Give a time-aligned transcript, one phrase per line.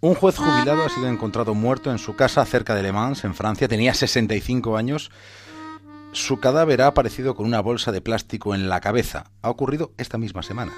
[0.00, 3.34] Un juez jubilado ha sido encontrado muerto en su casa cerca de Le Mans, en
[3.34, 3.66] Francia.
[3.66, 5.10] Tenía 65 años.
[6.12, 9.32] Su cadáver ha aparecido con una bolsa de plástico en la cabeza.
[9.42, 10.72] Ha ocurrido esta misma semana.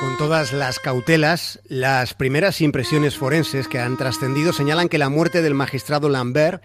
[0.00, 5.42] Con todas las cautelas, las primeras impresiones forenses que han trascendido señalan que la muerte
[5.42, 6.62] del magistrado Lambert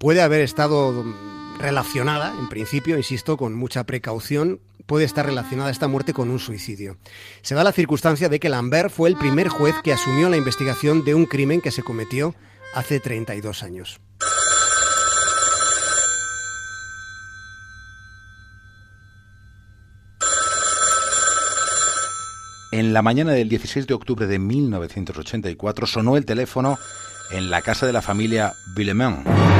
[0.00, 1.04] puede haber estado
[1.58, 6.96] relacionada, en principio, insisto, con mucha precaución, puede estar relacionada esta muerte con un suicidio.
[7.42, 11.04] Se da la circunstancia de que Lambert fue el primer juez que asumió la investigación
[11.04, 12.34] de un crimen que se cometió
[12.74, 14.00] hace 32 años.
[22.72, 26.78] En la mañana del 16 de octubre de 1984 sonó el teléfono
[27.32, 29.59] en la casa de la familia Villemain.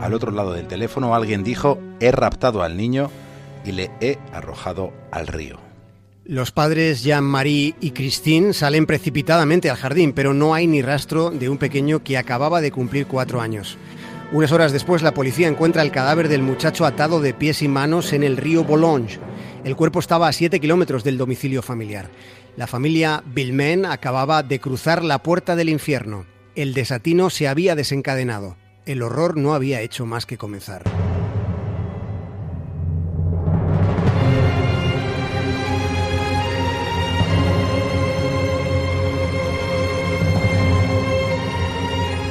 [0.00, 3.10] Al otro lado del teléfono alguien dijo, he raptado al niño
[3.66, 5.58] y le he arrojado al río.
[6.24, 11.50] Los padres Jean-Marie y Christine salen precipitadamente al jardín, pero no hay ni rastro de
[11.50, 13.76] un pequeño que acababa de cumplir cuatro años.
[14.32, 18.14] Unas horas después, la policía encuentra el cadáver del muchacho atado de pies y manos
[18.14, 19.18] en el río Boulogne.
[19.64, 22.08] El cuerpo estaba a siete kilómetros del domicilio familiar.
[22.56, 26.24] La familia Bilmen acababa de cruzar la puerta del infierno.
[26.54, 30.82] El desatino se había desencadenado el horror no había hecho más que comenzar.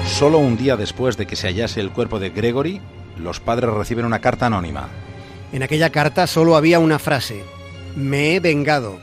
[0.06, 2.82] Solo un día después de que se hallase el cuerpo de Gregory,
[3.18, 4.90] los padres reciben una carta anónima.
[5.54, 7.44] En aquella carta solo había una frase,
[7.96, 9.00] me he vengado.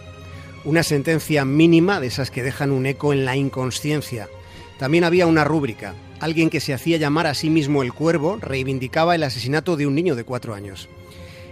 [0.64, 4.28] Una sentencia mínima de esas que dejan un eco en la inconsciencia.
[4.78, 9.14] También había una rúbrica, Alguien que se hacía llamar a sí mismo el Cuervo reivindicaba
[9.14, 10.88] el asesinato de un niño de cuatro años.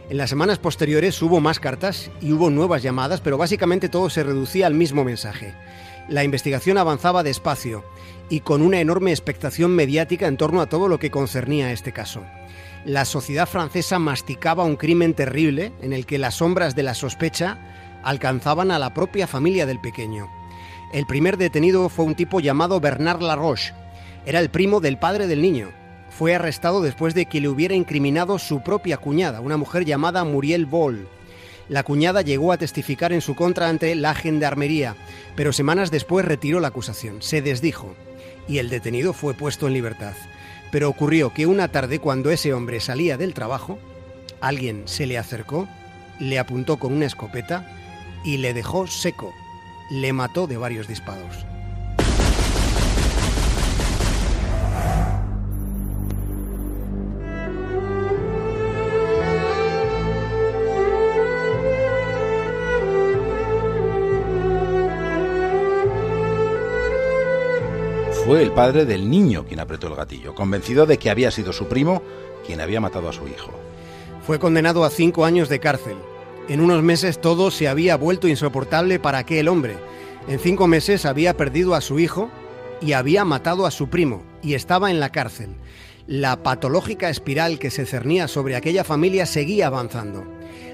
[0.09, 4.23] En las semanas posteriores hubo más cartas y hubo nuevas llamadas, pero básicamente todo se
[4.23, 5.55] reducía al mismo mensaje.
[6.09, 7.84] La investigación avanzaba despacio
[8.31, 11.93] y con una enorme expectación mediática en torno a todo lo que concernía a este
[11.93, 12.23] caso.
[12.87, 17.59] La sociedad francesa masticaba un crimen terrible en el que las sombras de la sospecha
[18.03, 20.31] alcanzaban a la propia familia del pequeño.
[20.94, 23.75] El primer detenido fue un tipo llamado Bernard Laroche,
[24.27, 25.71] era el primo del padre del niño.
[26.09, 30.66] Fue arrestado después de que le hubiera incriminado su propia cuñada, una mujer llamada Muriel
[30.66, 31.09] Boll.
[31.69, 34.94] La cuñada llegó a testificar en su contra ante la gendarmería,
[35.34, 37.97] pero semanas después retiró la acusación, se desdijo
[38.47, 40.12] y el detenido fue puesto en libertad.
[40.71, 43.81] Pero ocurrió que una tarde cuando ese hombre salía del trabajo,
[44.41, 45.66] alguien se le acercó,
[46.21, 47.69] le apuntó con una escopeta
[48.25, 49.34] y le dejó seco.
[49.94, 51.47] Le mató de varios disparos.
[68.27, 71.69] Fue el padre del niño quien apretó el gatillo, convencido de que había sido su
[71.69, 72.03] primo
[72.45, 73.53] quien había matado a su hijo.
[74.27, 75.97] Fue condenado a cinco años de cárcel.
[76.47, 79.79] En unos meses todo se había vuelto insoportable para aquel hombre.
[80.29, 82.31] En cinco meses había perdido a su hijo
[82.83, 85.55] y había matado a su primo y estaba en la cárcel.
[86.07, 90.27] La patológica espiral que se cernía sobre aquella familia seguía avanzando.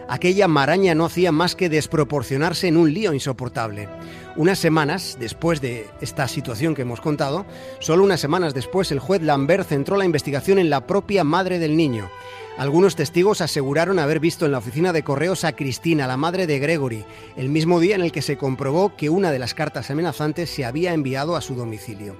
[0.08, 3.88] Aquella maraña no hacía más que desproporcionarse en un lío insoportable.
[4.34, 7.46] Unas semanas después de esta situación que hemos contado,
[7.78, 11.76] solo unas semanas después el juez Lambert centró la investigación en la propia madre del
[11.76, 12.10] niño.
[12.60, 16.58] Algunos testigos aseguraron haber visto en la oficina de correos a Cristina, la madre de
[16.58, 17.06] Gregory,
[17.38, 20.66] el mismo día en el que se comprobó que una de las cartas amenazantes se
[20.66, 22.16] había enviado a su domicilio.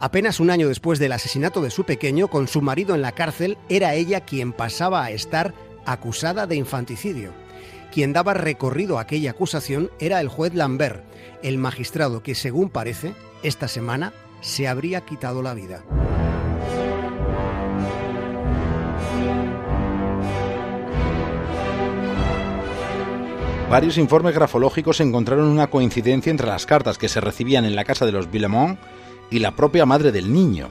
[0.00, 3.56] Apenas un año después del asesinato de su pequeño, con su marido en la cárcel,
[3.70, 5.54] era ella quien pasaba a estar
[5.86, 7.32] acusada de infanticidio.
[7.90, 11.04] Quien daba recorrido a aquella acusación era el juez Lambert,
[11.42, 14.12] el magistrado que, según parece, esta semana
[14.42, 15.82] se habría quitado la vida.
[23.70, 28.06] Varios informes grafológicos encontraron una coincidencia entre las cartas que se recibían en la casa
[28.06, 28.78] de los Villemont
[29.30, 30.70] y la propia madre del niño.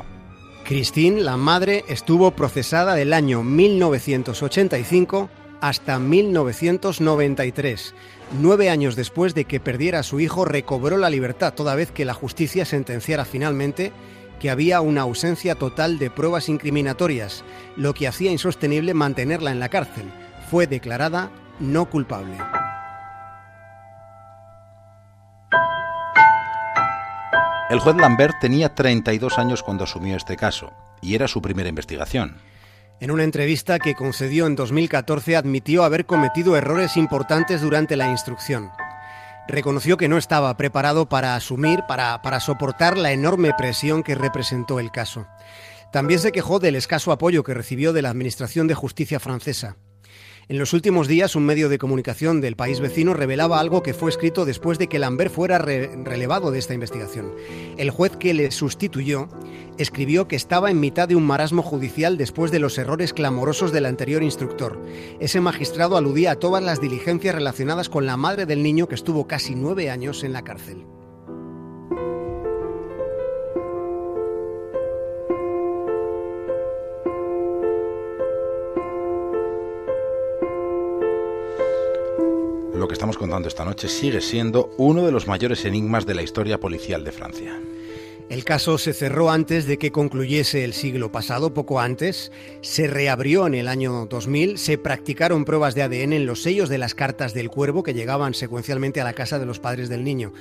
[0.66, 5.30] Christine, la madre, estuvo procesada del año 1985
[5.62, 7.94] hasta 1993.
[8.42, 12.04] Nueve años después de que perdiera a su hijo, recobró la libertad, toda vez que
[12.04, 13.92] la justicia sentenciara finalmente
[14.40, 17.44] que había una ausencia total de pruebas incriminatorias,
[17.76, 20.12] lo que hacía insostenible mantenerla en la cárcel.
[20.50, 21.30] Fue declarada
[21.60, 22.38] no culpable.
[27.70, 30.72] El juez Lambert tenía 32 años cuando asumió este caso,
[31.02, 32.38] y era su primera investigación.
[33.02, 38.72] En una entrevista que concedió en 2014 admitió haber cometido errores importantes durante la instrucción.
[39.50, 44.80] Reconoció que no estaba preparado para asumir, para, para soportar la enorme presión que representó
[44.80, 45.28] el caso.
[45.92, 49.76] También se quejó del escaso apoyo que recibió de la Administración de Justicia francesa.
[50.50, 54.10] En los últimos días, un medio de comunicación del país vecino revelaba algo que fue
[54.10, 57.34] escrito después de que Lambert fuera relevado de esta investigación.
[57.78, 59.28] El juez que le sustituyó
[59.78, 63.86] escribió que estaba en mitad de un marasmo judicial después de los errores clamorosos del
[63.86, 64.82] anterior instructor.
[65.20, 69.28] Ese magistrado aludía a todas las diligencias relacionadas con la madre del niño que estuvo
[69.28, 70.86] casi nueve años en la cárcel.
[82.98, 87.04] Estamos contando esta noche sigue siendo uno de los mayores enigmas de la historia policial
[87.04, 87.62] de Francia.
[88.30, 92.34] El caso se cerró antes de que concluyese el siglo pasado, poco antes.
[92.60, 94.58] Se reabrió en el año 2000.
[94.58, 98.34] Se practicaron pruebas de ADN en los sellos de las cartas del cuervo que llegaban
[98.34, 100.34] secuencialmente a la casa de los padres del niño.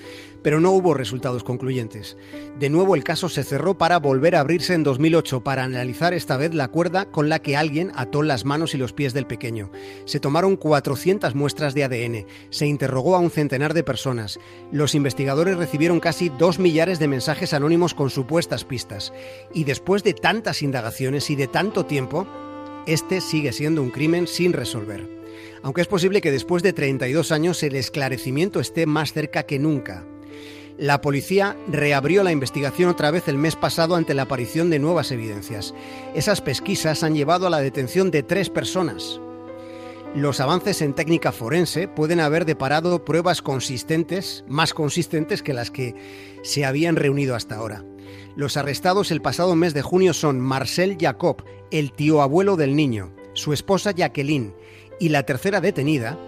[0.43, 2.17] Pero no hubo resultados concluyentes.
[2.59, 6.37] De nuevo el caso se cerró para volver a abrirse en 2008 para analizar esta
[6.37, 9.71] vez la cuerda con la que alguien ató las manos y los pies del pequeño.
[10.07, 12.27] Se tomaron 400 muestras de ADN.
[12.51, 14.41] Se interrogó a un centenar de personas.
[14.73, 19.13] Los investigadores recibieron casi dos millares de mensajes anónimos con supuestas pistas.
[19.53, 22.27] Y después de tantas indagaciones y de tanto tiempo,
[22.87, 25.09] este sigue siendo un crimen sin resolver.
[25.63, 30.05] Aunque es posible que después de 32 años el esclarecimiento esté más cerca que nunca.
[30.79, 35.11] La policía reabrió la investigación otra vez el mes pasado ante la aparición de nuevas
[35.11, 35.75] evidencias.
[36.15, 39.21] Esas pesquisas han llevado a la detención de tres personas.
[40.15, 45.95] Los avances en técnica forense pueden haber deparado pruebas consistentes, más consistentes que las que
[46.43, 47.85] se habían reunido hasta ahora.
[48.35, 53.13] Los arrestados el pasado mes de junio son Marcel Jacob, el tío abuelo del niño,
[53.35, 54.55] su esposa Jacqueline
[54.99, 56.19] y la tercera detenida.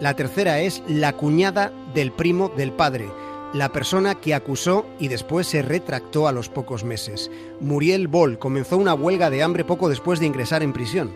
[0.00, 3.10] La tercera es la cuñada del primo del padre,
[3.52, 7.30] la persona que acusó y después se retractó a los pocos meses.
[7.60, 11.10] Muriel Boll comenzó una huelga de hambre poco después de ingresar en prisión.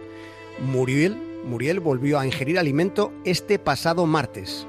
[0.59, 4.67] Muriel Muriel volvió a ingerir alimento este pasado martes,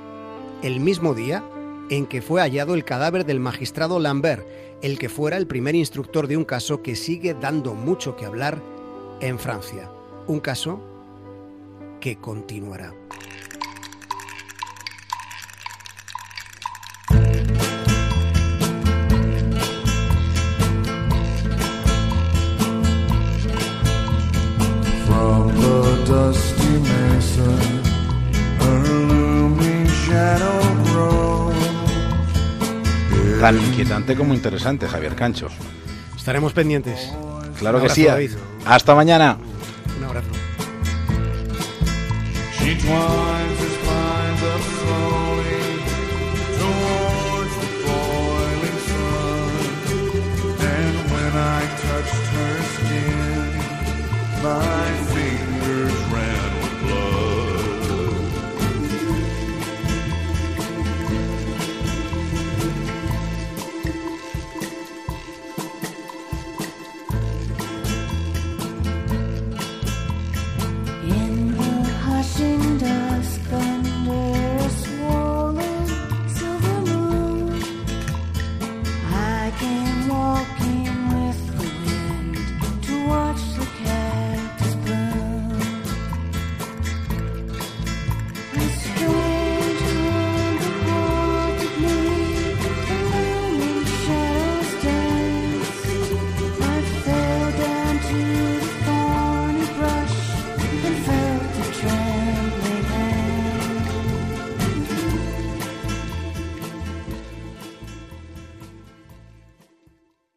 [0.62, 1.44] el mismo día
[1.90, 4.46] en que fue hallado el cadáver del magistrado Lambert,
[4.82, 8.62] el que fuera el primer instructor de un caso que sigue dando mucho que hablar
[9.22, 9.90] en Francia.
[10.28, 10.82] Un caso
[12.00, 12.94] que continuará.
[33.46, 35.50] Tan inquietante como interesante, Javier Cancho.
[36.18, 37.14] Estaremos pendientes.
[37.60, 38.08] Claro que sí.
[38.66, 39.38] Hasta mañana.
[40.00, 40.32] Un abrazo.
[54.46, 55.05] my